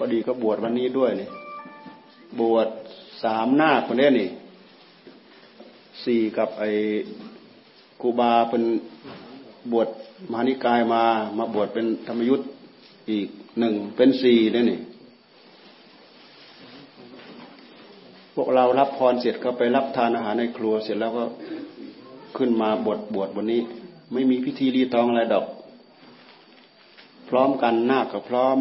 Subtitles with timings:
[0.00, 1.28] พอดีก็บวชวันนี้ด้วยนี่
[2.40, 2.68] บวช
[3.22, 4.28] สามหน้าคนนี้นี่
[6.04, 6.70] สี่กับไอ้
[8.00, 8.62] กูบาเป็น
[9.72, 9.88] บวช
[10.30, 11.02] มหานิกายมา
[11.38, 12.48] มาบวชเป็นธรรมยุทธ์
[13.10, 14.80] อีกหนึ่งเป็นสี่นี่นี่
[18.34, 21.24] พวกเรารับพรเสร็จก็ไปรับทานอาหารในครัวเสร็จแล้วก็
[22.36, 23.60] ขึ้นมาบวชบวชวันนี้
[24.12, 25.44] ไม่มีพิธีรีตองอะไรดอก
[27.28, 28.58] พร้อมกันหน้ากับพร้อม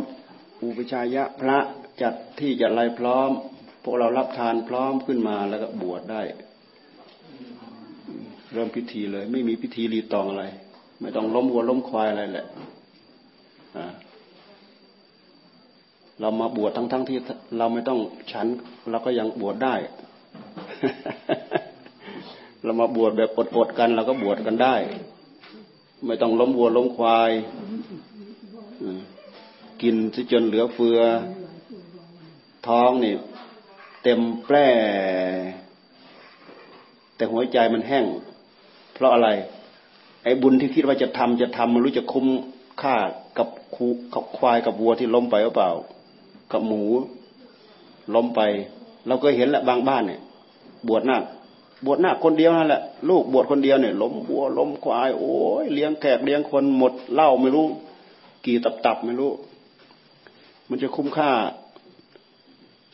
[0.64, 1.58] อุปชายะพระ
[2.02, 3.30] จัดที่จัดอะไรพร้อม
[3.84, 6.22] พวกเรารับทานพร้อมขึ้นมาแล้วก็บวชได้
[8.54, 10.46] เริ่มพิธีเลย ไม่มีพิธีรีตองอะไร
[11.02, 12.46] ไม่ต้องล้มวัวล้มควายอะไรแหละ
[16.20, 17.18] เรามาบวชทั้งๆทที่
[17.58, 18.00] เราไม่ต้อง
[18.32, 18.48] ฉัน
[18.90, 19.76] เราก็ยังบวชได้
[22.64, 24.76] เรามาบวชแบบอดๆกันเราก็บวชกันได้
[26.06, 27.32] ไม่ต้องล้มวัวล้มควาย
[29.82, 31.00] กินซะจนเหลือเฟือ
[32.68, 33.14] ท้องนี่
[34.04, 34.68] เต็มแปร่
[37.16, 38.06] แต่หัวใจมันแห้ง
[38.94, 39.30] เพราะอะไร
[40.24, 42.28] ไอ้บุญที่คิดว่าจะทำจะทำมันรู้จะคุ้ม
[42.82, 42.96] ค่า
[43.38, 45.72] กับคูกับควายกับวัวที่ล้มไปหรือเปล่า
[46.52, 46.84] กับหมู
[48.16, 48.42] ล้มไป
[49.08, 50.22] เราก็เห็นแหละบางบ้านเนี่ย
[50.88, 51.18] บวชหน้า
[51.86, 57.66] บวชหน้าคนเดียวนั่นแหละลูกบวชคนเดียวเนี่ยล้มวัวล้มควาย โอ้ยเลี้ยงแขกเลี้ยงคนหมดเหล้าไม่รู้
[58.46, 59.32] กี่ตับตับไม่รู้
[60.70, 61.32] มันจะคุ้มค่า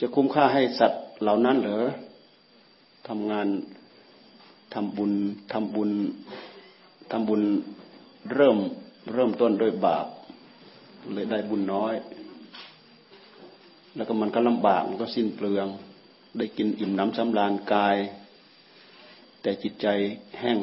[0.02, 1.85] จะคุ้มค่าให้สัตว์เหล่านั้นเหรอ
[3.07, 3.47] ทำงาน
[4.73, 5.11] ทำบุญ
[5.52, 5.91] ทำบุญ
[7.11, 7.41] ทำบุญ
[8.33, 8.57] เริ่ม
[9.13, 10.05] เริ่มต้นด้วยบาป
[11.13, 11.93] เลยได้บุญน้อย
[13.95, 15.67] แล้วก็มันก็ลำบากมันก็สิ้นเปลือง
[16.37, 17.97] ได้กินอิ่มน้ำสำราญกาย
[19.41, 19.87] แต่จิตใจ
[20.39, 20.59] แห้ง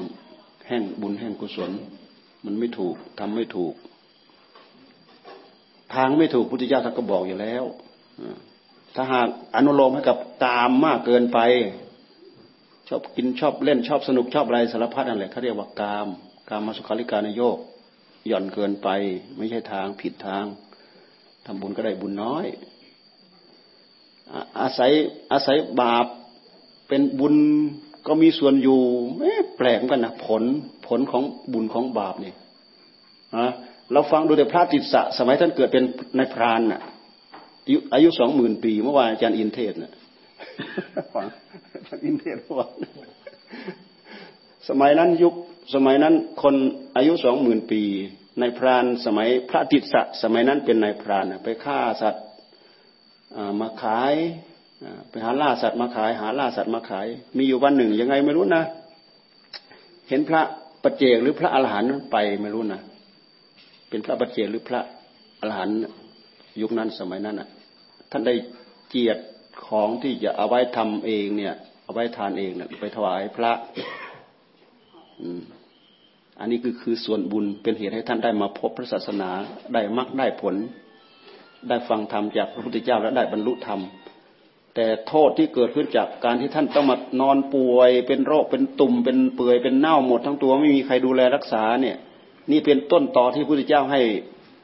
[0.66, 1.70] แห้งบุญแห้งกุศล
[2.44, 3.74] มันไม่ถูกทำไม่ถูก
[5.94, 7.64] ทางไม่ถูกพุทธเจ้าท่านก็บอกอยู่แล้ว
[8.94, 11.38] ถ้าหากอนุโลมให้กับตามมากเกินไป
[12.88, 16.08] ชอบกินชอบเล่นชอบสนุกชอบอะไรสารพัดนั่นแหละเขาเรียกว่ากาม
[16.48, 17.58] กามมาสุขาริการนโยก
[18.26, 18.88] หย่อนเกินไป
[19.36, 20.44] ไม่ใช่ทางผิดทาง
[21.44, 22.46] ทำบุญก็ได้บุญน้อย
[24.60, 24.92] อาศัย
[25.32, 26.06] อาศัยบาป
[26.88, 27.34] เป็นบุญ
[28.06, 28.80] ก็มีส่วนอยู่
[29.56, 30.42] แปลกกันนะผล
[30.86, 32.32] ผลของบุญของบาปนี่
[33.36, 33.48] นะ
[33.92, 35.84] เราฟังดูแต่พระติสสะสมัยท่านเกิดเป็น
[36.16, 36.80] ในพรานน่ะ
[37.64, 39.92] อายุอายุสองหมื่นปีเมื่อวานอาจารย์อินเทศน่ะ
[41.14, 41.26] ฟัง
[42.06, 42.66] อินเทศว่า
[44.68, 45.34] สมัยนั้นยุค
[45.74, 46.54] สมัยนั้นคน
[46.96, 47.82] อายุสองหมื่นปี
[48.40, 52.24] ในพรานสมัยพระติสสะสมัยนั้นเป็นในพรานไปฆ่าสัตว์
[53.60, 54.14] มาขาย
[55.10, 57.06] ไปหาล่าสัตว์มาขาย หาล่าสัตว์มาขาย
[57.36, 58.62] มีอยู่วันหนึ่งยังไงไม่รู้นะ
[60.08, 60.42] เห็นพระ
[60.82, 62.80] ปัจเจกหรือพระอรหันต์ไปไม่รู้นะ
[63.90, 64.80] เป็นพระบัจเจหรือพระ
[65.40, 65.76] อรหันต์
[66.60, 67.48] ยุคนั้นสมัยนั้นอะ
[68.10, 68.34] ท่านได้
[68.88, 69.18] เจียด
[69.66, 73.52] ของที่จะเอาไว้ทำเองเนี่ย เอาไว้ทานเองเนี่ยไปถวายพระ
[76.40, 79.30] อันนี้คือคือส่วนบุญเป็นเหตุให้ท่านได้มาพบพระศาสนา
[79.74, 80.54] ได้มรรคได้ผล
[81.68, 83.80] ได้ฟังธรรมจากพระพุทธเจ้าและได้บรรลุธรรม
[84.74, 91.96] แต่โทษที่เกิดขึ้นจากการที่ท่านต้องมานอนป่วย เป็นโรคเป็นตุ่มเป็นเปื่อยเป็นเน่าหมดทั้งตัวไม่มีใครดูแลรักษาเนี่ย
[92.50, 94.00] นี่เป็นต้นต่อที่พระพุทธเจ้าให้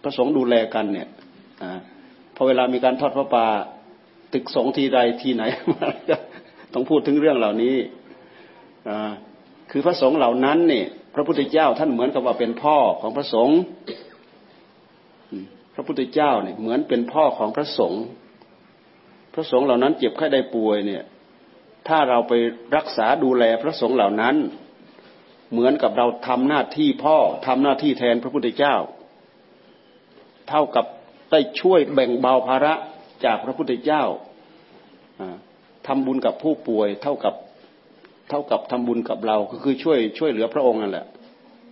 [0.03, 1.09] พระสงฆ์ดูแลกันเนี่ย
[1.63, 1.65] อ
[2.37, 3.47] พอเวลามีการทอดพระป่า
[4.33, 5.43] ตึกสงทีใดทีไหน
[6.73, 7.77] ต้องพูดถึงเรื่องเหล่านี้
[9.71, 13.59] คือพระสงฆ์เหล่านั้นเนี่ยพระพุทธเจ้าท่านเหมือนกับว่าเป็นพ่อของพระสงฆ์
[15.75, 18.03] พระพุทธเจ้าเนี่ยเหมือนเป็นพ่อของพระสงฆ์
[19.35, 21.03] พระสงฆ์เหล่านั้นเจ็บไข้ได้ป่วยเนี่ย
[21.89, 22.33] ถ้าเราไป
[22.77, 24.37] รักษาดูแลพระสงฆ์เหล่านั้น
[25.53, 28.75] เหมือนกับเราทำหน้าที่พ่อทำหน้าที่แทนพระพุทธเจ้า
[30.49, 30.87] เท่ากับ
[31.31, 32.75] ได้ช่วยแบ่งเบาภาระ
[33.25, 34.03] จากพระพุทธเจ้า
[35.87, 37.35] ทำบุญกับผู้ป่วย เท่ากับ
[38.31, 41.07] เท่ากับทำบุญกับเราก็คือช่วยช่วยเหลือพระองค์นั่นแหละ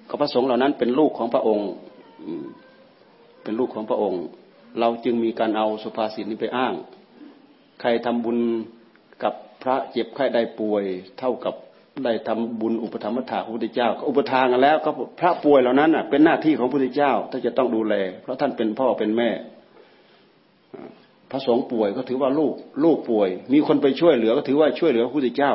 [0.09, 1.69] ก็พระสงฆ์เหล่านั้นเป็นลูกของพระองค์
[3.43, 4.23] เป็นลูกของพระองค์
[4.81, 6.75] เราจึงมีการเอาสุภาษิตนี้ไปอ้าง
[7.81, 8.39] ใครทำบุญ
[9.23, 10.85] กับพระเจ็บไข้ได้ป่วย
[11.19, 11.55] เท่ากับ
[12.03, 19.31] ได้ทำบุญอุปธรรมถาพระพุทธเจ้าก็อุปทานกันแล้วก็พระป่วยเหล่านั้นเป็นหน้าที่ของพระพุทธเจ้าถ้าจะต้องดูแล เพราะท่านเป็นพ่อเป็นแม่
[21.31, 22.53] พระสงฆ์ป่วยก็ถือว่าลูก
[22.85, 25.53] ลูกป่วย มีคนไปช่วยเหลือก็ถือว่าช่วยเหลือพระพุทธเจ้า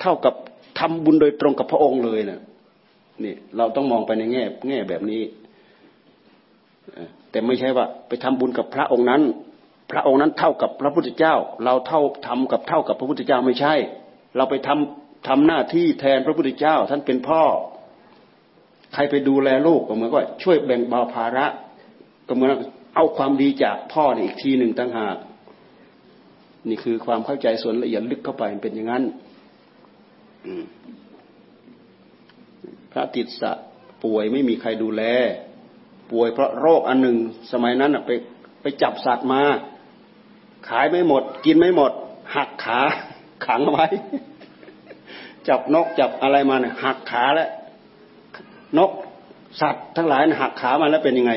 [0.00, 0.34] เท่ากับ
[0.78, 2.40] ทำบุญโดยตรงกับพระองค์เลยนะ
[3.24, 5.22] นี่เราต้องมองไปในแง่แง่แบบนี้
[7.30, 9.22] แต่ไม่ใช่ว่า ไปทำบุญกับพระองค์นั้น
[9.92, 13.74] พระองค์นั้นเท่ากับพระพุทธเจ้า เราเท่าทำกับเท่ากับพระพุทธเจ้าไม่ใช่
[14.36, 17.42] เราไปทำ ทำหน้าที่แทนพระพุทธเจ้า ท่านเป็นพ่อ
[18.94, 21.46] ใครไปดูแลลูกก็เหมือนกับช่วยแบ่งเบาภาระ
[22.28, 22.50] ก็เหมือน
[22.94, 25.16] เอาความดีจากพ่อนี่อีกทีหนึ่งตั้งหาก
[26.68, 29.04] นี่คือความเข้าใจส่วนละเอียดลึกเข้าไปเป็นอย่างนั้น
[32.92, 33.52] พระติดสะ
[34.04, 35.02] ป่วยไม่มีใครดูแล
[36.12, 37.16] ป่วยเพราะโรคอันหนึ่ง
[37.52, 38.10] สมัยนั้นไป
[38.62, 39.42] ไปจับสัตว์มา
[40.68, 41.92] ขายไม่หมด กินไม่หมด
[42.34, 42.80] หักขา
[43.46, 43.86] ขังไว้
[45.48, 47.48] จับนกจับอะไรมาเนี่ยหักขาแล้ว
[48.78, 48.90] นก
[49.60, 51.32] สัตว์ทั้งหลายหักขามาแล้วเป็นยังไง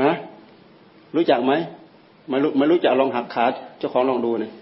[0.00, 0.12] ฮะ
[1.16, 1.52] รู้จักไหม
[2.28, 3.44] ไม่รู้ไม่รู้จักลองหักขา
[3.78, 4.52] เจ้าของลองดูเนี่ย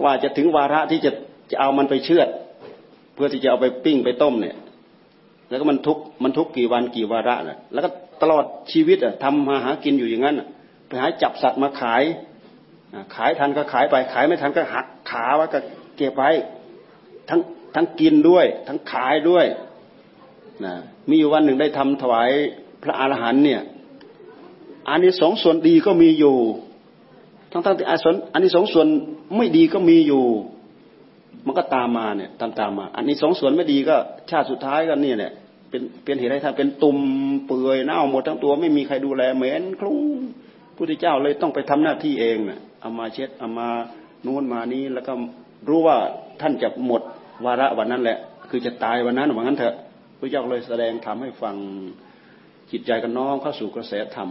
[0.00, 1.10] กว่าจะถึงวาระที่จะ
[1.50, 2.28] จะเอามันไปเชือด
[3.14, 4.56] เพื่อที่จะเอาไปปิ้งไปต้มเนี่ย
[5.48, 7.88] แล้วก็มันทุกมันทุกกี่วันกี่วาระน่ะ แล้วก็
[8.22, 10.40] ตลอดชีวิตอะทำมาหากินอยู่อย่างนั้น
[10.86, 12.02] ไปหาจับสัตว์มาขาย
[13.14, 15.58] ขายทันก็ขายไป ขายไม่ทันก็หักขาไว้ก็
[15.96, 16.30] เก็บไว้
[17.28, 17.40] ทั้ง
[17.74, 19.46] ทั้งกินด้วย ทั้งขายด้วย
[20.64, 20.74] นะ
[21.08, 22.30] มีอยู่วันหนึ่งได้ทำถวาย
[22.82, 23.62] พระอรหันเนี่ย
[24.88, 26.36] อันนี้สองส่วนดีก็มีอยู่
[27.52, 28.86] ทั้งทั้งที่อาสนอันนี้สองส่วน
[29.36, 30.24] ไม่ดีก็มีอยู่
[31.46, 33.96] มันก็ตามมาเนี่ยตามตามมา อันนี้สองส่วนไม่ดีก็
[34.30, 35.32] ชาติสุดท้ายก็เนี่ยเนี่ย
[35.70, 36.98] เป็นเป็นเหตุให้ท่านเป็นตุ่ม
[37.46, 39.98] เปื่อยเน่าหมดทั้งตัวไม่มีใครดูแลเหม็นคลุ้ง
[40.76, 43.68] พุทธเจ้าเลยต้องไปทำหน้าที่เองเนี่ย เอามาเช็ดเอามา
[44.26, 45.12] นู้นมานี้แล้วก็
[45.68, 45.96] รู้ว่า
[46.40, 47.02] ท่านจะหมด
[47.44, 48.18] วาระวันนั้นแหละ
[48.50, 49.74] คือจะตายวันนั้นว่างั้นเถอะ
[50.18, 51.56] พระเจ้าเลยแสดงทำให้ฟัง
[52.70, 54.30] จิตใจกันน้องเข้าสู่กระแสธรรม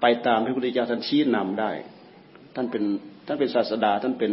[0.00, 1.70] ไปตามที่พระพุทธเจ้าท่านชี้นำได้
[2.54, 2.82] ท่านเป็น
[3.26, 4.32] ท่านเป็นศาสดาท่านเป็น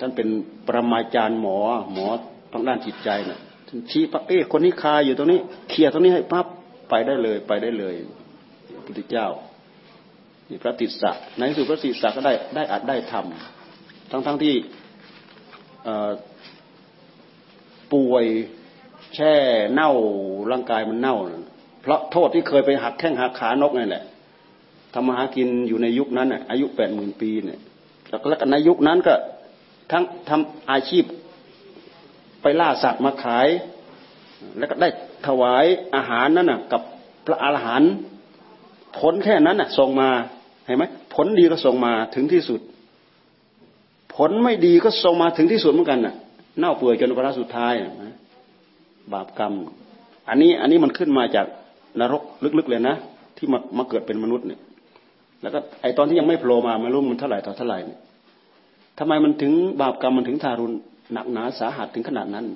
[0.00, 0.28] ท่านเป็น
[0.66, 1.58] ปรมาจารย์หมอ
[1.92, 2.06] หมอ
[2.52, 5.40] ทางด้านจิตใจนะ่ะท่านชี้ปั๊บเอ๊ะคนนี้คาอยู่ตรงนี้
[5.70, 6.46] เคลียร์ตรงนี้ให้ปั๊บ
[6.90, 7.94] ไปได้เลยไปได้เลย
[8.74, 9.26] พระพุทธเจ้า
[10.50, 14.54] นี่พระติสสะในที่สุดพระติสสะก็ได้ได้อัดได้ทำทั้งทั้งที่
[17.92, 18.24] ป่วย
[19.14, 19.34] แช่
[19.72, 19.90] เน่า
[20.50, 21.16] ร่างกายมันเน่า
[21.82, 24.04] เพราะโทษที่เคยไปหักแข้งหักขานกนี่แหละ
[24.94, 27.60] ทำมาหากินอยู่ในยุคนั้นอายุแปดหมื่นปีเนี่ย
[28.10, 29.14] แล้วก็ในยุคนั้นก็
[29.92, 31.04] ทั้งทำอาชีพ
[32.42, 33.48] ไปล่าสัตว์มาขาย
[34.58, 34.88] แล้วก็ได้
[35.26, 35.64] ถวาย
[35.94, 36.82] อาหารนั่นน่ะกับ
[37.26, 37.92] พระอาหารหันต์
[38.98, 40.08] ผลแค่นั้นน่ะ ส่งมา
[40.66, 42.60] เห็นไหมผลดีก็ส่งมาถึงที่สุด
[44.14, 46.14] ผลไม่ดีก็ส่งมาถึงที่สุดเหมือนกันน่ะ
[46.58, 47.72] เน่าเปื่อยจนวาระสุดท้าย
[48.04, 48.14] นะ
[49.12, 49.52] บาปกรรม
[50.28, 51.46] อันนี้อันนี้มันขึ้นมาจาก
[52.00, 52.22] นรก
[52.58, 52.96] ลึกๆเลยนะ
[53.36, 54.60] ที่มามาเกิดเป็นมนุษย์เนี่ย
[55.42, 57.98] แล้วก็ไอตอนที่ยังไม่โผล่มาไม่รู้มันเท่าไหร่ต่อเท่าไหร่เนี่ย
[58.98, 60.74] ทำไมมันถึงบาปกรรมมันถึงทารุณ
[61.12, 62.46] หนักหนาสาหัสถึงขนาดนั้น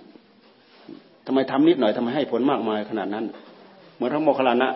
[1.27, 3.25] ทำไมทำนิดหน่อยทำไมให้ผลมากมายขนาดนั้น
[3.95, 4.69] เหมือนพระโมคคัลลานะ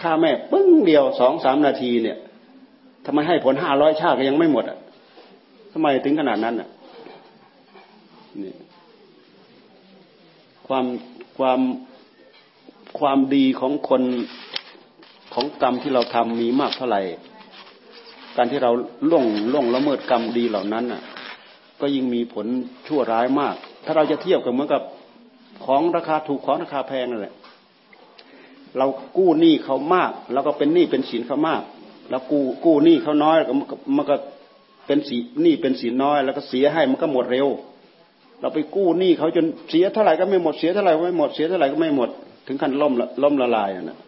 [0.00, 2.18] ฆ่าแม่ปึ้งเดียวสองสามนาทีเนี่ย
[3.06, 4.78] ทำไมให้ผลห้าร้อยชาติก็ยังไม่หมดอะ
[5.72, 6.68] ทำไมถึงขนาดนั้นอะ
[8.42, 8.54] นี่
[10.66, 10.84] ความ
[11.38, 11.60] ความ
[12.98, 14.02] ความดีของคน
[15.34, 17.02] ของกรรมที่เราทำมีมากเท่าไหร่
[18.36, 18.70] การที่เรา
[19.10, 21.02] ล่วงล่วงละเมิดกรรมดีเหล่านั้นอะ
[21.80, 22.46] ก็ยิ่งมีผล
[22.86, 23.54] ชั่วร้ายมาก
[23.84, 24.82] ถ้าเราจะเทียบกับเหมือนกับ
[25.64, 27.34] ของราคาถูกของราคาแพงนั่นแหละ
[28.78, 28.86] เรา
[29.18, 31.62] กู้หนี้เขามากแล้วก็เป็นหนี้เป็นสินเขามาก
[32.10, 33.36] แล้วกู้กู้หนี้เขาน้อย
[33.96, 34.16] มันก็
[34.86, 37.48] เป็นสีหนี้เป็นสินน้อย แล้วก็เสียให้มันก็หมดเร็ว
[38.40, 42.08] เราไปกู้หนี้เขาจนเสียเท่าไหร่ก็ไม่หมดเสียเท่าไหร่ก็ไม่หมดเสียเท่าไหร่ก็ไม่หมด
[42.46, 42.92] ถึงขั้นล่ม
[43.22, 43.98] ล่มละลายนะ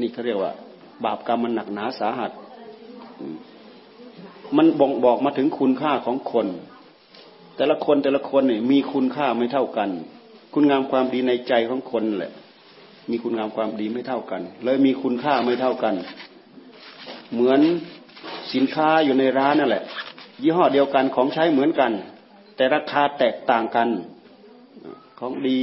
[0.00, 0.52] นี่เขาเรียกว่า
[1.04, 2.30] บาปกรรมมันหนักหนาสาหัส
[4.56, 6.46] มันบ่งบอกมาถึงคุณค่าของคน
[7.56, 9.88] แต่ละคนแต่ละคนเนี่ยมีคุณค่าไม่เท่ากัน
[10.52, 12.32] คุณงามความดีในใจของคนแหละ
[13.10, 15.94] มีคุณงามความดีไม่เท่ากัน เลยมีคุณค่าไม่เท่ากัน
[17.32, 17.60] เหมือน
[18.54, 19.84] สินค้าอยู่ในร้านนั่นแหละ
[20.42, 21.92] ยี่ห้อเดียวกันของใช้เหมือนกัน
[22.56, 23.88] แต่ราคาแตกต่างกัน
[25.18, 25.60] ของดี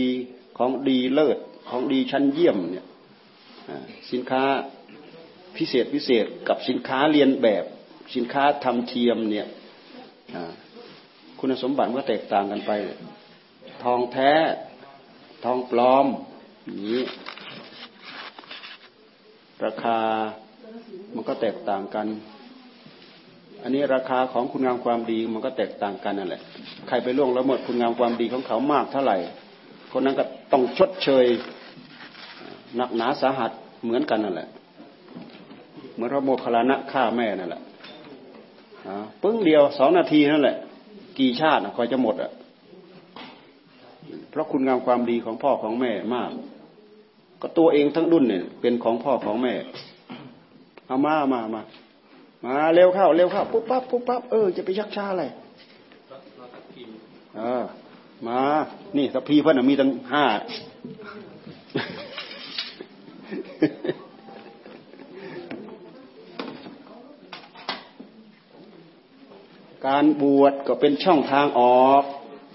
[0.58, 1.38] ของดีเลิศ
[1.70, 2.86] ของดีชั้นเยี่ยมเนี่ย
[4.12, 4.44] สินค้า
[5.58, 7.64] พิเศษพิเศษกับสินค้าเรียนแบบ
[8.16, 9.48] สินค้าทำเทียมเนี่ย
[11.40, 12.72] คุณสมบัติก็แตกต่างกันไป
[13.84, 14.34] ทองแท้
[15.46, 16.06] ทองปลอม
[16.88, 17.02] นี้
[19.66, 19.98] ราคา
[21.16, 22.08] มันก็แตกต่างกัน
[23.62, 26.42] อันนี้ราคาของคุณงามความดีมันก็แตกต่างกันนั่นแหละ
[26.88, 29.18] ใครไปล่วงละเมิดคุณงามความดีของเขามากเท่าไหร่
[29.92, 31.26] คนนั้นก็ต้องชดเชย
[32.76, 33.52] หนักหนาสาหัส
[33.84, 34.50] เหมือนกันนั่นแหละ
[35.94, 37.62] เหมือนพระโมคคัลลานะฆ่าแม่นั่นแหละ
[39.22, 40.58] ปึ้งเดียวสองนาทีนั่นแหละ
[41.20, 42.32] กี่ชาติคอยจะหมดอะ
[44.30, 46.32] เพราะคุณงามความดีของพ่อของแม่มาก
[47.46, 49.54] ก็ตัวเองทั้งดุนเนี่ย เป็นของพ่อของแม่
[50.88, 51.62] เอามามามา
[52.46, 55.26] มาเร็วเข้าเร็วเข้าปุ๊บปั๊บปุ๊บปั๊บเออจะไปยักช้าอะไร
[57.38, 57.64] เออ
[58.28, 58.40] มา
[58.98, 60.26] นี่สัพพีเพื่อนมีตั้งห้า
[69.88, 72.04] การบวชก็เป็นช่องทางออก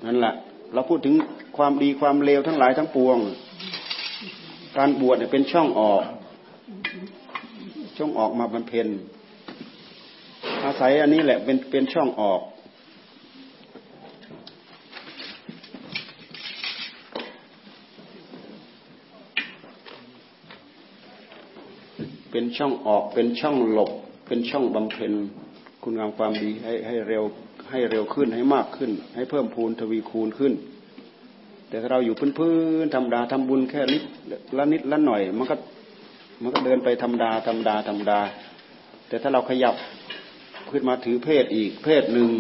[0.06, 0.34] นั่นแหละ
[0.74, 1.14] เราพูดถึง
[1.56, 3.18] ความดีความเลวทั้งหลายทั้งปวง
[4.78, 6.02] การบวชเนี่ยเป็นช่องออก
[7.96, 8.88] ช่องออกมาบำเพ็ญ
[10.64, 12.40] อาศัยอันนี้แหละเป็นเป็นช่องออก
[22.30, 23.90] เป็นช่องออกเป็นช่องหลบ
[24.26, 25.12] เป็นช่องบำเพ็ญ
[25.82, 27.24] คุณงามความดีให้ให้เร็ว
[27.70, 30.52] ให้เร็วขึ้นให้มากขึ้น ให้เพิ่มพูนทวีคูณขึ้น
[31.68, 34.02] แต่ถ้าเราอยู่พื้นๆธรรมดาทำบุญแค่นิด
[34.56, 35.56] ละนิดละหน่อย มันก็
[36.42, 38.20] มันก็เดินไปธรรมดาธรรมดาธรรมดา
[39.08, 39.74] แต่ถ้าเราขยับ
[40.70, 42.30] ขึ้นมาถือเพศอีกเพศหนึ่ง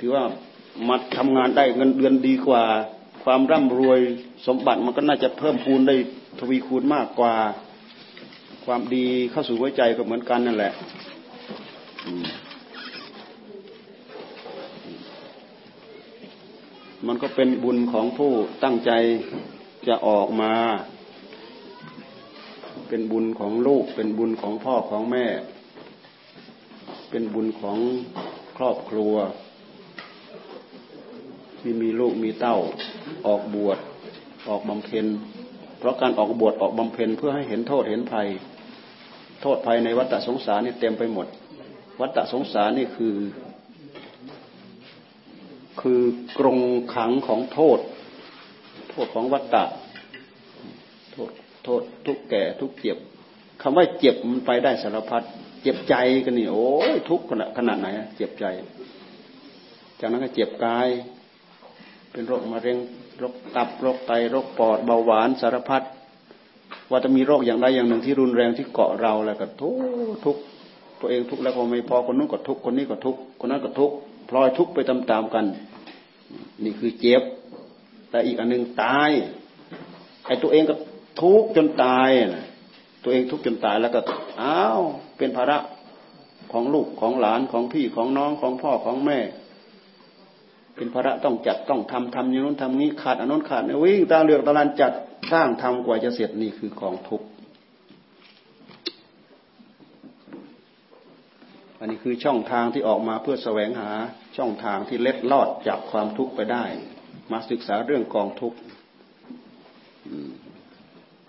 [0.00, 0.24] ถือว่า
[0.88, 2.62] มาทำงานได้เงินเดือนดีกว่า
[3.24, 4.00] ความร่ำรวย
[4.46, 5.96] สมบัติมันก็น่าจะเพิ่มพูนได้
[6.38, 7.34] ทวีคูณมากกว่า
[8.64, 10.72] ความดีเข้าสู่หัวใจก็เหมือนกันนั่นแหละ
[17.08, 18.32] มันก็เป็นบุญของผู้
[18.64, 18.90] ตั้งใจ
[19.86, 20.52] จะออกมา
[22.88, 25.26] เป็นบุญของลูก เป็นบุญของพ่อของแม่
[27.10, 27.78] เป็นบุญของ
[28.56, 29.14] ครอบครัว
[31.60, 32.56] ที่มีลูกมีเต้า
[33.26, 33.78] ออกบวช
[34.48, 35.06] ออกบำเพ็ญ
[35.78, 38.28] เพราะการออกบวชออกบำเพ็ญเพื่อให้เห็นโทษเห็นภัย
[39.42, 41.26] โทษภัยในวัฏสงสารนี่เต็มไปหมด
[42.00, 43.14] วัฏสงสารนี่คือ
[45.80, 46.00] คือ
[46.38, 46.58] กรง
[46.94, 47.78] ขังของโทษ
[48.90, 49.64] โทษของวัฏฏะ
[51.12, 51.30] โทษ
[51.64, 52.98] โทษทุกแก่ทุกเจ็บ
[53.62, 55.22] คำว่าเจ็บมันไปได้สารพัด
[55.62, 55.94] เจ็บใจ
[56.24, 58.44] กันนี่โอ้ยทุกขนาดขนาดไหนเจ็บใจ
[60.00, 60.88] จากนั้นก็เจ็บกาย
[62.12, 62.78] เป็นโรคมะเร็ง
[63.18, 65.82] โรคตับโรคไตโรคปอดเบาหวานสารพัด
[66.90, 69.74] ว่าจะมีโรคอย่างใดอย่างหนึ่งที่รุนแรงที่เกาะเราแล้วก็ทุก
[70.24, 70.36] ทุก
[71.00, 73.92] ตัวเองทุกแล้วก็ไม่พอคนนู้นก็ทุกคนนี้ก็ทุกคนนั้นก็ทุก
[74.28, 75.44] พลอยทุกไปตามๆกัน
[76.64, 77.22] นี่คือเจ็บ
[78.10, 79.10] แต่อีกอันหนึ่งตาย
[80.26, 80.74] ไอ้ตัวเองก็
[81.20, 82.44] ทุกข์จนตายนะ
[83.02, 84.00] ตัวเองทุกข์จนตายแล้วก็
[84.40, 84.82] อ้าว
[85.18, 85.58] เป็นภาระ
[86.52, 89.18] ของลูกของหลานของพี่ของน้องของพ่อของแม่
[90.76, 94.92] เป็นภาระต้องจัดต้องทำทำอย่างนู้นทำนี้ขาดอันนู้นขาดนี่วิ่งตาเหลือกตะลันจัด
[95.32, 97.26] สร้างทำกว่าจะเสร็จนี่คือของทุกข์
[101.80, 103.90] อันนี้คือช่องทางที่ออกมาเพื่อแสวงหา
[104.36, 106.64] ช่องทางที่เล็ดลอดจากความทุกข์ไปได้
[107.32, 108.58] มาศึกษาเรื่องกองทุกข์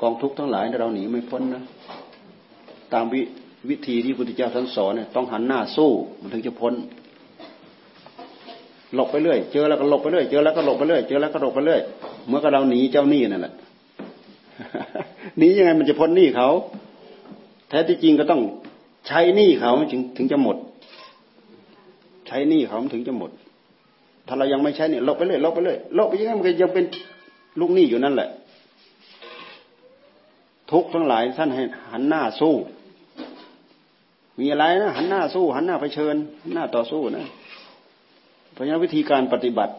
[0.02, 1.64] กองทุกข์ทั้งหลายเราหนีไม่พ้นนะ
[2.94, 3.22] ตามวิ
[3.70, 5.92] วิธีที่พุทธเจ้าท่านสอนเนี่ยต้องหันหน้าสู้
[6.22, 6.74] มันถึงจะพ้น
[8.96, 11.82] หลบไปเรื่อยเจอแล้วก็หลบไปเรื่อยเจอแล้วก็หลบไปเรื่อยเจอแล้วก็หลบไปเรื่อย
[12.28, 13.54] เมื่อกเราหนีเจ้าหนี้นั่นแหละ
[15.38, 16.50] หนียังไงมันจะพ้นหนี้เขา
[17.70, 18.42] แท้ที่จริงก็ต้อง
[19.10, 20.58] ใช้หนี้เขาถึงถึงจะหมด
[22.28, 23.32] ใช้หนี้เขาถึงจะหมด
[24.28, 26.86] ถ้าเรายังไม่ใช้เนี่ยลบไปเลยลบไปเลยลบไปยังไงมันก็ยังเป็น
[27.60, 28.30] ลูกหนี้อยู่นั่นแหละ
[30.72, 32.56] ทุกทั้งหลายท่านให้หันหน้าสู้
[34.40, 37.26] มีอะไรนะหันหน้าสู้ หันหน้าไปเชิญหันหน้าต่อสู้นะ
[38.52, 39.74] เพราะฉะนั้นวิธีการปฏิบัติ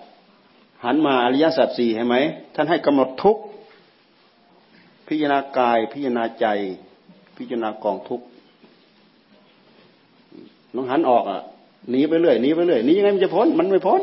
[0.84, 2.16] หันมาอริยสัจสี่เห็นไหม
[2.54, 3.36] ท่านให้กำหนดทุก
[5.08, 6.46] พิจารณากายพิจารณาใจ
[7.36, 8.20] พิจารณากองทุก
[10.74, 11.40] น้องหันออกอะ
[11.90, 14.02] หนีไปเรื่อยหนีไปเรื่อยหนียังไงมันจะพ้น มันไม่พ้น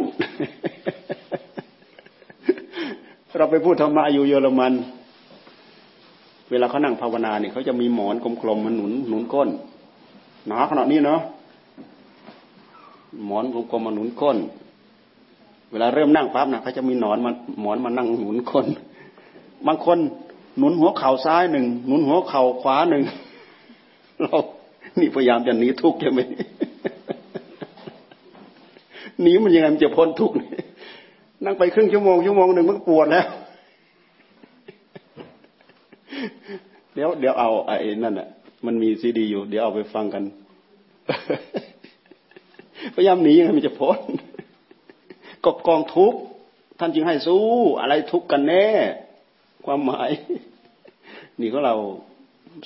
[3.38, 4.74] เราไปพูดธรรมะอยู่เยอรมัน
[6.51, 9.50] เวลาเขานั่งภาวนาเนี่ยเขาจะมีหมอนกลมๆมันหนุนหนุนก้น
[10.47, 11.21] หนาขนาดนี้เนาะ
[13.25, 14.38] หมอนกลมๆมาหนุนก้น
[15.71, 17.31] เวลาเริ่มนั่งปั๊บนะเขาจะมีหนอนมา
[17.62, 18.65] หมอนมานั่งหนุนก้น
[19.67, 19.97] บางคน
[20.57, 23.03] หนุนหัวเข่าซ้ายหนึ่งหนุนหัวเข่าขวาหนึ่ง
[24.21, 24.38] เรา
[25.00, 26.19] นี่พยายามจะหนีทุกข์ใช่ไหม
[29.21, 30.36] หนีมันยังไงมันจะพ้นทุกข์
[31.43, 33.25] นั่งไปครึ่งชั่วโมงชั่วโมงหนึ่งมันปวดแล้ว
[36.93, 38.27] เดี๋ยวเดี๋ยวเอาไอ้นั่นอะ
[38.65, 40.24] มันมีซีดีอยู่ เดี๋ยวเอาไปฟังกัน
[42.95, 44.00] พยายามหนียังไงมันจะพ้น
[45.43, 46.19] ก็กองทุกข์
[46.79, 47.43] ท่านจึงให้สู้
[47.81, 48.65] อะไรทุกข์กันแน่
[49.65, 50.09] ความหมาย
[51.41, 51.75] นี่ก็เรา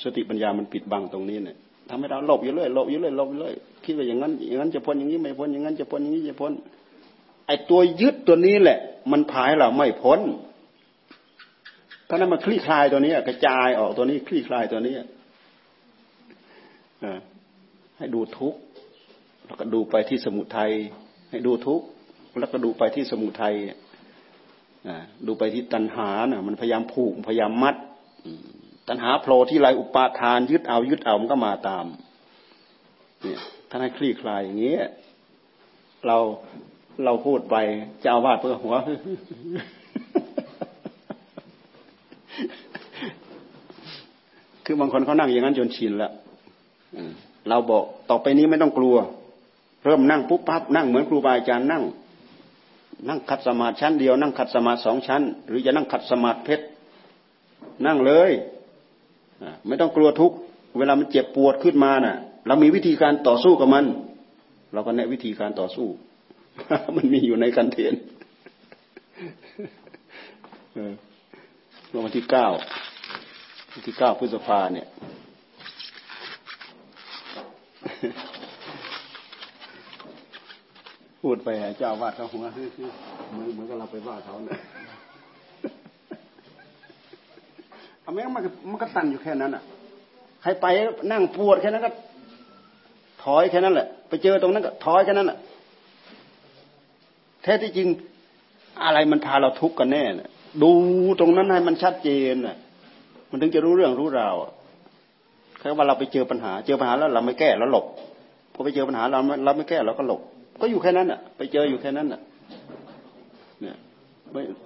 [0.02, 1.58] สติปัญญามันปิดบังตรงนี้เนี่ย
[1.94, 6.52] ทำให้เราหลบอยู่เรื่อยหลบอยู่เรื่อยหลบอยู่เรื่อยคิดว่าอย่างนั้นอย่างนั้นจะพ้นอย่างนี้ไม่พ้นอย่างนั้นจะพ้นอย่างนี้จะพ้น
[7.46, 8.78] ไอ้ตัวยึดตัวนี้แหละ
[9.12, 10.20] มันพายเราไม่พ้น
[12.08, 14.94] ถ้านั้นมาคลี่คลายตัวนี้กระจายออกตัวนี้คลี่คลายตัวนี้
[17.98, 18.60] ให้ดูทุกข์
[19.46, 20.70] แล้วก็ดูไปที่สมุทัย
[21.30, 21.86] ให้ดูทุกข์
[22.40, 23.54] แล้วก็ดูไปที่สมุทัย
[25.26, 27.76] ดูไปที่ตัณหาน่ะมันพยายามผูกพยายามมัด
[28.88, 31.86] ตัณหาโผล่ที่ไรอุปาทาน ยึดเอายึดเอามันก็มาตาม
[33.22, 33.38] เนี่ย
[33.70, 34.84] ท่านให้คลี่คลายอย่างเงี้ย
[36.06, 36.18] เรา
[37.04, 37.56] เราพูดไป
[38.02, 38.74] จะเอาวาดเพื่อหัว
[44.64, 46.12] คือบางคนเขานั่งอย่างนั้นจนชินแล้ว
[47.48, 48.96] เราบอกต่อไปนี้ไม่ต้องกลัว
[49.84, 51.82] เริ่มนั่งปุ๊บปั๊บนั่งเหมือนครูบาอาจารย์นั่ง
[53.08, 56.64] นั่งขัดสมาธิชั้นเดียว นั่งขัดสมาธิสองชั้น หรือจะนั่งขัดสมาธิเพชร
[57.86, 58.30] นั่งเลย
[59.68, 60.32] ไม่ต้องกลัวทุก
[60.78, 63.84] เวลามันเจ็บปวดขึ้นมาน่ะ เรามีวิธีการต่อสู้กับมัน
[64.72, 65.88] เราก็แนะวิธีการต่อสู้
[66.96, 67.94] มันมีอยู่ในกันเทน
[72.04, 72.46] วันที่เก้า
[73.72, 74.86] วันที่เก้าพฤษภาเนี่ย
[81.22, 82.44] พูดไปเจ้าวาดเขาหัว
[83.30, 84.58] เหมือนเหมือนกับเราไปว่าเขาเนี่ย
[88.02, 89.62] เอาแม้มันมันก็ตันอยู่แค่นั้นอะ
[90.42, 90.66] ใครไป
[91.12, 91.90] นั่งปวดแค่นั้นก็
[93.22, 95.38] ถอยแค่นั้นแหละ ไปเจอตรงนั้นก็ถอยแค่นั้นแหละ
[97.42, 97.88] แท้ที่จริง
[98.84, 100.30] อะไรมันพาเราทุกข์กันแน่น่ะ
[100.62, 100.70] ดู
[101.20, 102.56] ตรงนั้นให้มันชัดเจนน่ะ
[103.30, 104.34] มันถึงจะรู้เรื่องรู้ราว
[105.58, 107.86] แค่ว่าเราไปเจอปัญหา เจอปัญหาแล้วเราไม่แก้แล้วหลบ
[108.54, 110.20] พอไปเจอปัญหาเราเราไม่แก้เราก็หลบ
[110.60, 112.20] ก็อยู่แค่นั้นน่ะ ไปเจออยู่แค่นั้นน่ะ
[113.60, 113.76] เนี่ย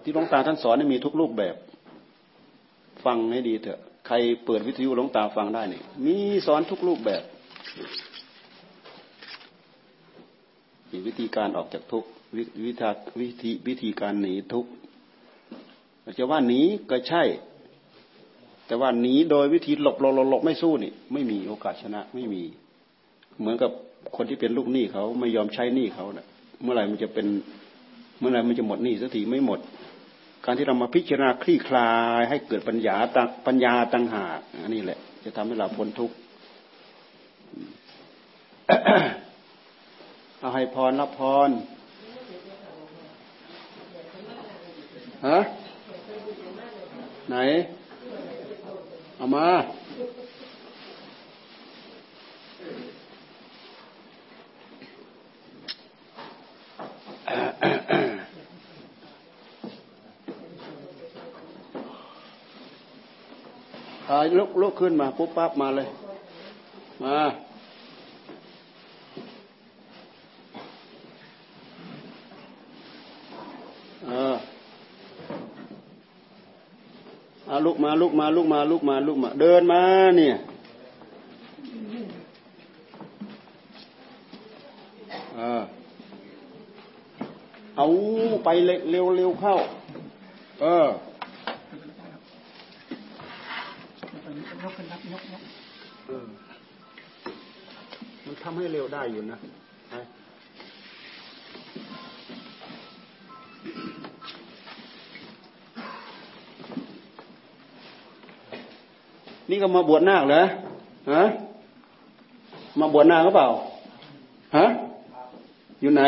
[0.03, 1.55] ที่หลวงตาท่านสอนมีทุกรูปแบบ
[3.05, 7.23] ฟังให้ดีเถอะ ใครเปิดวิทยุหลวงตาฟังได้เนี่ยมีสอนทุกรูปแบบ
[10.91, 12.05] มีวิธีการออกจากทุก
[12.37, 12.53] วิธี
[13.21, 14.67] วิธีวิธีการหนีทุก
[16.19, 16.61] จะว่าหนี
[16.91, 17.23] ก็ใช่
[18.67, 22.43] แต่ว่าหนีโดยวิธีหลบหลบหลบไม่สู้นี่ไม่มีโอกาสชนะไม่มี
[23.39, 23.71] เหมือนกับ
[24.17, 26.27] คนที่เป็นลูกหนี้เขาไม่ยอมใช้หนี้เขาเนะ่ะ
[26.63, 27.27] เมื่อไหร่มันจะเป็น
[28.19, 29.61] เมื่อไหร่มันจะหมดหนี้สักทีไม่หมด
[30.49, 36.17] การที่เรามาพิจารณาคลี่คลาย ให้เกิดปัญญาตังปัญญาตังหากอันนี้แหละ จะทำให้เราพ้นทุกข์
[40.39, 41.51] เอาให้พรรับพร
[45.29, 45.39] ฮะ
[47.29, 47.37] ไหน
[49.17, 49.47] เอามา
[64.39, 65.89] ลุกลุกขึ้นมาปุ๊บปั๊บมาเลย
[67.05, 67.19] มา
[74.07, 74.37] เออ
[77.51, 79.83] อาลุกมาลุกมาลุกมาลุกมาลุกมา เดินมา
[80.17, 80.37] เนี่ย
[87.77, 87.87] เอา
[88.45, 89.55] ไปเร็วเร็วเข้า
[90.63, 90.87] เออ
[98.49, 99.39] ทำให้เร็วได้อยู่นะ
[109.51, 110.43] นี่ก็มาบวชนาคเหรอ
[111.13, 111.25] ฮะ
[112.81, 113.49] มาบวชนาคหรือเปล่า
[114.57, 114.67] ฮะ
[115.81, 116.03] อยู่ไหน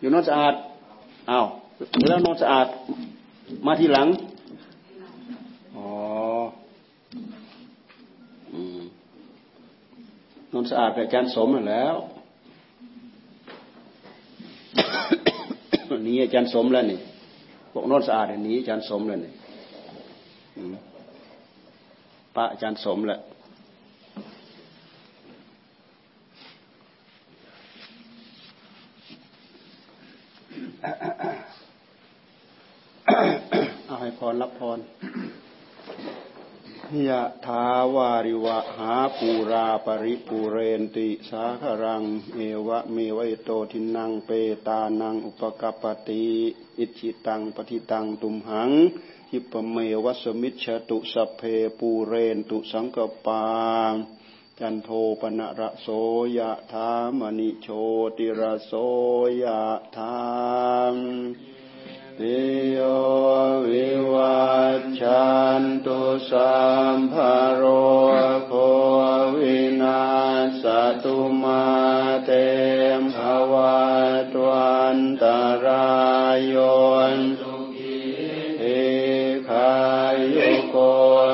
[0.00, 0.54] อยู่นอกสะอาด
[1.30, 1.46] อ้าว
[2.08, 2.66] แล้วนอนสะอาด
[3.66, 4.08] มาทีหลัง
[5.76, 5.86] อ๋อ
[10.52, 11.94] นอน สะอาดกับอาจารย์สมแล้ว
[16.06, 16.98] นี่อาจารย์สมแล้วนี่
[17.72, 19.32] บอกนอนสะอาดนี้อาจารย์สมแล้วนี่
[22.34, 23.20] ป้าอาจารย์สมแล้ว
[34.34, 34.78] รรับพร
[37.08, 42.02] ยะทาวาริวะหาปูราปริปูเรนติสาครัง
[42.34, 44.30] เอวะเมวะโตทินังเป
[44.66, 46.26] ตานังอุปกปติ
[46.78, 48.70] อิจิตังปฏิตังตุมหัง
[49.30, 51.40] หิปเมวะสมิชตุสเพ
[51.78, 53.42] ปูเรนตุสังกปา
[54.58, 54.88] จันโท
[55.20, 55.86] ปนะระโส
[56.36, 57.68] ยะธามณิโช
[58.16, 58.72] ติระโส
[59.42, 59.60] ยะ
[59.96, 60.16] ธา
[60.94, 60.96] ม
[62.20, 62.78] ติโย
[63.68, 64.48] วิวั
[64.78, 66.00] ชชันตุ
[66.30, 66.56] สั
[66.96, 67.14] มภ
[67.54, 67.62] โร
[68.46, 68.52] โค
[69.38, 70.04] วินา
[70.62, 70.64] ส
[71.04, 71.64] ตุมา
[72.24, 72.30] เต
[73.00, 73.18] มภ
[73.52, 73.82] วั
[74.32, 75.24] ตวันต
[75.66, 75.94] รา
[76.34, 76.56] ยโย
[77.16, 77.18] น
[78.60, 78.64] เอ
[79.48, 79.74] ขา
[80.34, 80.76] ยุโก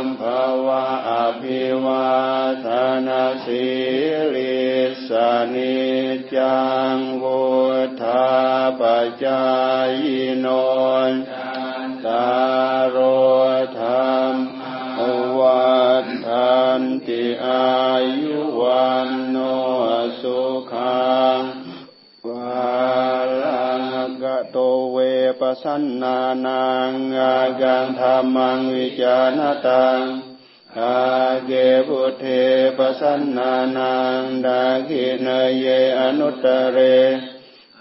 [0.05, 0.23] มภ
[0.67, 2.11] วะอภิวา
[2.65, 2.69] ท
[3.07, 3.67] นาสิ
[4.35, 4.61] ลิ
[5.09, 5.79] สานิ
[6.35, 6.61] จั
[6.95, 7.43] งวุ
[8.03, 8.27] ธา
[8.79, 8.83] ป
[9.25, 9.43] จา
[9.89, 10.20] ย
[25.63, 30.01] สันนานังอากังธรรมังวิจานตัง
[30.79, 30.97] อา
[31.47, 31.53] เก
[31.89, 32.25] พุเท
[32.77, 35.67] ปสันนานังดากินเย
[35.99, 36.79] อนุตเร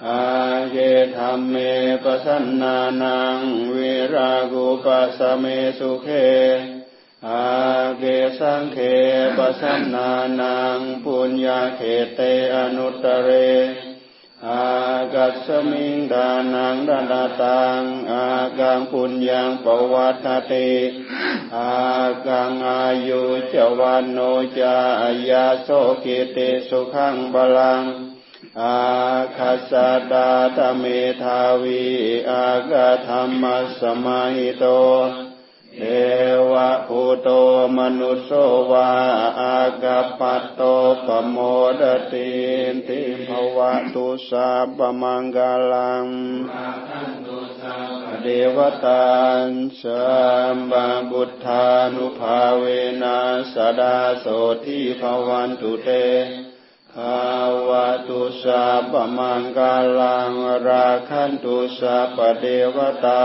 [0.06, 0.24] อา
[0.72, 0.78] เก
[1.18, 1.56] ธรรมเม
[2.04, 3.38] ปสันนานัง
[3.76, 5.46] วิรากุปัสเม
[5.80, 6.08] สุเข
[7.28, 7.46] อา
[8.00, 8.04] เก
[8.40, 8.78] สังเข
[9.38, 11.82] ปสันนานังปุญญาเข
[12.16, 12.20] เต
[12.56, 13.32] อนุตเร
[14.48, 14.66] อา
[15.14, 18.26] กัสมิงดานังดานาตังอา
[18.60, 20.72] กังปุญญังปวัตติ
[21.56, 21.72] อา
[22.28, 23.24] กังอายุ
[23.54, 24.20] จวันโน
[24.60, 24.78] จา
[25.30, 25.70] ยาโส
[26.04, 27.84] กิติสุขังบาลัง
[28.62, 28.80] อา
[29.38, 29.72] คาส
[30.12, 30.84] ดาตเม
[31.24, 31.86] ทาวี
[32.32, 33.44] อากาธรรม
[33.80, 34.66] สมาหิโต
[35.76, 35.82] เท
[36.52, 37.30] วะภูโต
[37.78, 38.32] มนุสโส
[38.72, 38.92] วา
[39.42, 40.62] อากาปัตโต
[41.06, 41.38] ปโม
[41.80, 42.32] ดติ
[42.88, 46.06] ติภวะตุสาปมังกาลัง
[48.22, 49.48] เดวตาน
[49.82, 50.08] สั
[50.54, 52.64] มบาบุทธานุภาเว
[53.02, 53.20] นั
[53.54, 54.26] สดาโส
[54.66, 55.90] ทิภวันตุเต
[56.94, 57.28] ภา
[57.68, 60.32] วะตุสาปมังกาลัง
[60.68, 63.24] ราคันตุสาปเดวตา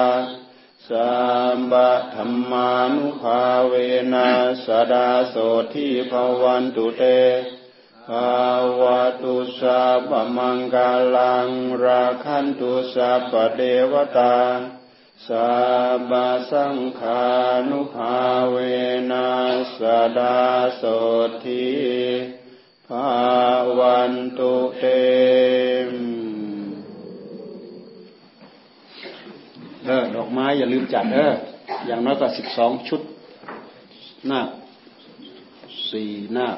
[0.90, 1.14] สั
[1.56, 3.74] มบะธรรมานุภาเว
[4.14, 4.28] นั
[4.66, 5.36] สดาโส
[5.74, 7.02] ทิภวันตุเต
[8.08, 8.40] ภา
[8.80, 11.48] วะตุสาปมังกาลัง
[11.84, 13.60] ราคันตุสาปเด
[13.92, 14.36] วตา
[15.26, 15.50] สั
[16.10, 17.24] บะสังขา
[17.70, 18.18] นุภา
[18.50, 18.56] เว
[19.10, 19.30] นั
[19.78, 19.80] ส
[20.18, 20.38] ดา
[20.76, 20.82] โส
[21.44, 21.68] ทิ
[22.88, 23.08] ภา
[23.78, 24.84] วันตุเต
[29.86, 31.32] เออดอกไม้อย่าลืมจัดเออ
[31.86, 33.00] อย่างน้อยก็สิบสองชุด
[34.26, 34.40] หน้า
[35.90, 36.48] สี่หน้า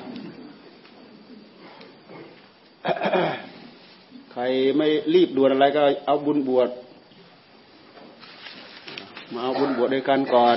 [4.32, 4.42] ใคร
[4.76, 6.68] ไม่รีบด่วนอะไรก็เอาบุญบวช
[9.32, 10.56] มาเอาบุญบวชด้วยกันก่อน